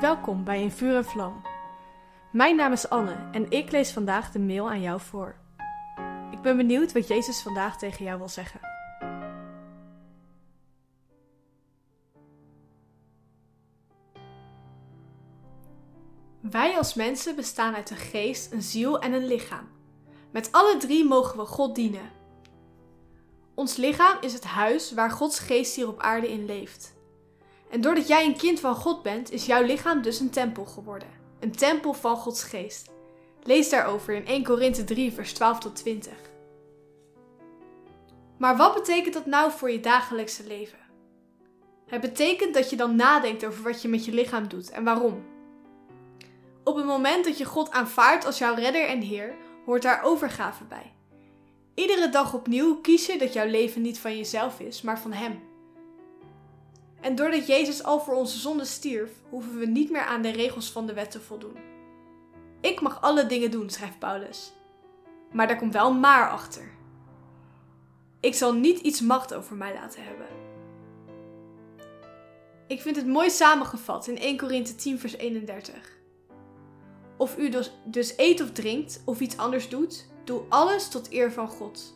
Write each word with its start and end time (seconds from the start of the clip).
Welkom 0.00 0.44
bij 0.44 0.62
In 0.62 0.70
Vuur 0.70 0.96
en 0.96 1.04
Vlam. 1.04 1.42
Mijn 2.32 2.56
naam 2.56 2.72
is 2.72 2.88
Anne 2.88 3.28
en 3.32 3.50
ik 3.50 3.70
lees 3.70 3.92
vandaag 3.92 4.30
de 4.30 4.38
mail 4.38 4.70
aan 4.70 4.80
jou 4.80 5.00
voor. 5.00 5.36
Ik 6.30 6.40
ben 6.42 6.56
benieuwd 6.56 6.92
wat 6.92 7.08
Jezus 7.08 7.42
vandaag 7.42 7.78
tegen 7.78 8.04
jou 8.04 8.18
wil 8.18 8.28
zeggen. 8.28 8.60
Wij 16.40 16.76
als 16.76 16.94
mensen 16.94 17.36
bestaan 17.36 17.74
uit 17.74 17.90
een 17.90 17.96
geest, 17.96 18.52
een 18.52 18.62
ziel 18.62 19.00
en 19.00 19.12
een 19.12 19.26
lichaam. 19.26 19.68
Met 20.30 20.52
alle 20.52 20.76
drie 20.76 21.04
mogen 21.04 21.38
we 21.38 21.44
God 21.44 21.74
dienen. 21.74 22.10
Ons 23.54 23.76
lichaam 23.76 24.16
is 24.20 24.32
het 24.32 24.44
huis 24.44 24.92
waar 24.92 25.10
Gods 25.10 25.38
geest 25.38 25.76
hier 25.76 25.88
op 25.88 26.00
aarde 26.00 26.30
in 26.30 26.44
leeft. 26.44 26.94
En 27.74 27.80
doordat 27.80 28.08
jij 28.08 28.26
een 28.26 28.36
kind 28.36 28.60
van 28.60 28.74
God 28.74 29.02
bent, 29.02 29.30
is 29.30 29.46
jouw 29.46 29.62
lichaam 29.62 30.02
dus 30.02 30.20
een 30.20 30.30
tempel 30.30 30.64
geworden. 30.64 31.08
Een 31.40 31.52
tempel 31.52 31.94
van 31.94 32.16
Gods 32.16 32.42
geest. 32.42 32.90
Lees 33.42 33.70
daarover 33.70 34.14
in 34.14 34.26
1 34.26 34.44
Korinthe 34.44 34.84
3, 34.84 35.12
vers 35.12 35.32
12 35.32 35.58
tot 35.58 35.76
20. 35.76 36.12
Maar 38.38 38.56
wat 38.56 38.74
betekent 38.74 39.14
dat 39.14 39.26
nou 39.26 39.50
voor 39.52 39.70
je 39.70 39.80
dagelijkse 39.80 40.46
leven? 40.46 40.78
Het 41.86 42.00
betekent 42.00 42.54
dat 42.54 42.70
je 42.70 42.76
dan 42.76 42.96
nadenkt 42.96 43.44
over 43.44 43.62
wat 43.62 43.82
je 43.82 43.88
met 43.88 44.04
je 44.04 44.12
lichaam 44.12 44.48
doet 44.48 44.70
en 44.70 44.84
waarom. 44.84 45.24
Op 46.64 46.76
het 46.76 46.86
moment 46.86 47.24
dat 47.24 47.38
je 47.38 47.44
God 47.44 47.70
aanvaardt 47.70 48.24
als 48.24 48.38
jouw 48.38 48.54
redder 48.54 48.86
en 48.86 49.00
Heer, 49.00 49.34
hoort 49.64 49.82
daar 49.82 50.02
overgave 50.02 50.64
bij. 50.64 50.92
Iedere 51.74 52.08
dag 52.08 52.34
opnieuw 52.34 52.80
kies 52.80 53.06
je 53.06 53.18
dat 53.18 53.32
jouw 53.32 53.46
leven 53.46 53.82
niet 53.82 53.98
van 53.98 54.16
jezelf 54.16 54.60
is, 54.60 54.82
maar 54.82 55.00
van 55.00 55.12
Hem. 55.12 55.52
En 57.04 57.14
doordat 57.14 57.46
Jezus 57.46 57.82
al 57.82 58.00
voor 58.00 58.14
onze 58.14 58.38
zonde 58.38 58.64
stierf, 58.64 59.10
hoeven 59.30 59.58
we 59.58 59.66
niet 59.66 59.90
meer 59.90 60.04
aan 60.04 60.22
de 60.22 60.30
regels 60.30 60.70
van 60.70 60.86
de 60.86 60.92
wet 60.92 61.10
te 61.10 61.20
voldoen. 61.20 61.56
Ik 62.60 62.80
mag 62.80 63.02
alle 63.02 63.26
dingen 63.26 63.50
doen, 63.50 63.70
schrijft 63.70 63.98
Paulus. 63.98 64.52
Maar 65.32 65.46
daar 65.46 65.58
komt 65.58 65.72
wel 65.72 65.90
een 65.90 66.00
maar 66.00 66.30
achter. 66.30 66.72
Ik 68.20 68.34
zal 68.34 68.52
niet 68.52 68.78
iets 68.78 69.00
macht 69.00 69.34
over 69.34 69.56
mij 69.56 69.74
laten 69.74 70.04
hebben. 70.04 70.26
Ik 72.66 72.80
vind 72.80 72.96
het 72.96 73.06
mooi 73.06 73.30
samengevat 73.30 74.06
in 74.06 74.18
1 74.18 74.36
Korinthe 74.36 74.74
10, 74.74 74.98
vers 74.98 75.16
31. 75.16 75.98
Of 77.16 77.38
u 77.38 77.48
dus, 77.48 77.72
dus 77.84 78.14
eet 78.16 78.42
of 78.42 78.52
drinkt 78.52 79.02
of 79.04 79.20
iets 79.20 79.36
anders 79.36 79.68
doet, 79.68 80.06
doe 80.24 80.42
alles 80.48 80.88
tot 80.88 81.12
eer 81.12 81.32
van 81.32 81.48
God. 81.48 81.94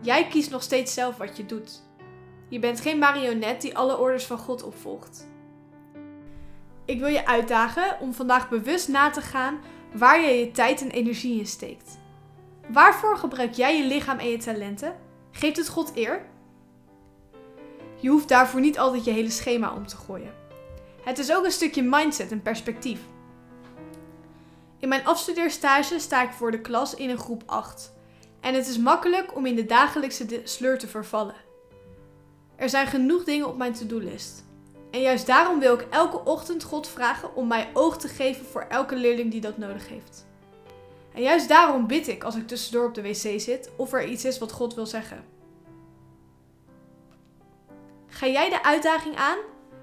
Jij 0.00 0.28
kiest 0.28 0.50
nog 0.50 0.62
steeds 0.62 0.94
zelf 0.94 1.16
wat 1.16 1.36
je 1.36 1.46
doet. 1.46 1.90
Je 2.52 2.58
bent 2.58 2.80
geen 2.80 2.98
marionet 2.98 3.60
die 3.60 3.76
alle 3.76 3.98
orders 3.98 4.24
van 4.24 4.38
God 4.38 4.62
opvolgt. 4.62 5.26
Ik 6.84 6.98
wil 6.98 7.08
je 7.08 7.26
uitdagen 7.26 7.96
om 8.00 8.14
vandaag 8.14 8.48
bewust 8.48 8.88
na 8.88 9.10
te 9.10 9.20
gaan 9.20 9.60
waar 9.92 10.20
je 10.20 10.28
je 10.28 10.50
tijd 10.50 10.80
en 10.80 10.90
energie 10.90 11.38
in 11.38 11.46
steekt. 11.46 11.98
Waarvoor 12.68 13.16
gebruik 13.16 13.52
jij 13.52 13.76
je 13.76 13.86
lichaam 13.86 14.18
en 14.18 14.28
je 14.28 14.36
talenten? 14.36 14.96
Geeft 15.30 15.56
het 15.56 15.68
God 15.68 15.96
eer? 15.96 16.24
Je 18.00 18.08
hoeft 18.08 18.28
daarvoor 18.28 18.60
niet 18.60 18.78
altijd 18.78 19.04
je 19.04 19.10
hele 19.10 19.30
schema 19.30 19.74
om 19.74 19.86
te 19.86 19.96
gooien. 19.96 20.34
Het 21.04 21.18
is 21.18 21.32
ook 21.32 21.44
een 21.44 21.50
stukje 21.50 21.82
mindset 21.82 22.30
en 22.30 22.42
perspectief. 22.42 23.00
In 24.78 24.88
mijn 24.88 25.06
afstudeerstage 25.06 25.98
sta 25.98 26.22
ik 26.22 26.30
voor 26.30 26.50
de 26.50 26.60
klas 26.60 26.94
in 26.94 27.10
een 27.10 27.18
groep 27.18 27.42
8. 27.46 27.92
En 28.40 28.54
het 28.54 28.68
is 28.68 28.78
makkelijk 28.78 29.36
om 29.36 29.46
in 29.46 29.56
de 29.56 29.66
dagelijkse 29.66 30.40
sleur 30.44 30.78
te 30.78 30.88
vervallen. 30.88 31.50
Er 32.56 32.68
zijn 32.68 32.86
genoeg 32.86 33.24
dingen 33.24 33.48
op 33.48 33.56
mijn 33.56 33.72
to-do-list. 33.72 34.44
En 34.90 35.00
juist 35.00 35.26
daarom 35.26 35.58
wil 35.58 35.74
ik 35.74 35.86
elke 35.90 36.24
ochtend 36.24 36.62
God 36.62 36.88
vragen 36.88 37.34
om 37.34 37.46
mij 37.46 37.70
oog 37.72 37.98
te 37.98 38.08
geven 38.08 38.46
voor 38.46 38.66
elke 38.68 38.96
leerling 38.96 39.30
die 39.30 39.40
dat 39.40 39.58
nodig 39.58 39.88
heeft. 39.88 40.26
En 41.14 41.22
juist 41.22 41.48
daarom 41.48 41.86
bid 41.86 42.08
ik 42.08 42.24
als 42.24 42.36
ik 42.36 42.46
tussendoor 42.46 42.86
op 42.86 42.94
de 42.94 43.02
wc 43.02 43.40
zit 43.40 43.70
of 43.76 43.92
er 43.92 44.04
iets 44.04 44.24
is 44.24 44.38
wat 44.38 44.52
God 44.52 44.74
wil 44.74 44.86
zeggen. 44.86 45.24
Ga 48.06 48.26
jij 48.26 48.48
de 48.48 48.64
uitdaging 48.64 49.16
aan 49.16 49.38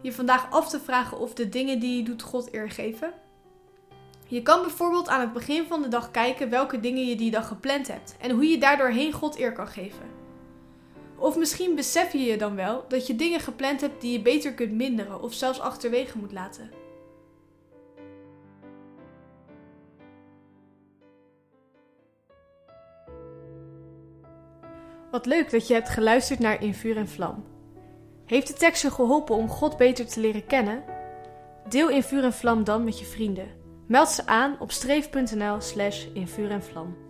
je 0.00 0.12
vandaag 0.12 0.50
af 0.50 0.68
te 0.68 0.80
vragen 0.80 1.18
of 1.18 1.34
de 1.34 1.48
dingen 1.48 1.78
die 1.78 1.96
je 1.96 2.02
doet 2.02 2.22
God 2.22 2.54
eer 2.54 2.70
geven? 2.70 3.12
Je 4.26 4.42
kan 4.42 4.62
bijvoorbeeld 4.62 5.08
aan 5.08 5.20
het 5.20 5.32
begin 5.32 5.66
van 5.66 5.82
de 5.82 5.88
dag 5.88 6.10
kijken 6.10 6.50
welke 6.50 6.80
dingen 6.80 7.06
je 7.06 7.16
die 7.16 7.30
dag 7.30 7.48
gepland 7.48 7.88
hebt 7.88 8.16
en 8.20 8.30
hoe 8.30 8.44
je 8.44 8.58
daardoorheen 8.58 9.12
God 9.12 9.38
eer 9.38 9.52
kan 9.52 9.68
geven. 9.68 10.19
Of 11.20 11.36
misschien 11.36 11.74
besef 11.74 12.12
je 12.12 12.18
je 12.18 12.36
dan 12.36 12.56
wel 12.56 12.84
dat 12.88 13.06
je 13.06 13.16
dingen 13.16 13.40
gepland 13.40 13.80
hebt 13.80 14.00
die 14.00 14.12
je 14.12 14.22
beter 14.22 14.54
kunt 14.54 14.72
minderen 14.72 15.22
of 15.22 15.32
zelfs 15.32 15.60
achterwege 15.60 16.18
moet 16.18 16.32
laten. 16.32 16.70
Wat 25.10 25.26
leuk 25.26 25.50
dat 25.50 25.66
je 25.66 25.74
hebt 25.74 25.88
geluisterd 25.88 26.38
naar 26.38 26.62
In 26.62 26.74
Vuur 26.74 26.96
en 26.96 27.08
Vlam. 27.08 27.44
Heeft 28.26 28.46
de 28.46 28.54
tekst 28.54 28.82
je 28.82 28.90
geholpen 28.90 29.36
om 29.36 29.48
God 29.48 29.76
beter 29.76 30.06
te 30.06 30.20
leren 30.20 30.46
kennen? 30.46 30.84
Deel 31.68 31.88
In 31.88 32.02
Vuur 32.02 32.24
en 32.24 32.32
Vlam 32.32 32.64
dan 32.64 32.84
met 32.84 32.98
je 32.98 33.04
vrienden. 33.04 33.58
Meld 33.90 34.08
ze 34.08 34.26
aan 34.26 34.56
op 34.60 34.72
streef.nl 34.72 35.60
slash 35.60 36.06
in 36.14 36.28
vuur 36.28 36.50
en 36.50 36.62
vlam. 36.62 37.09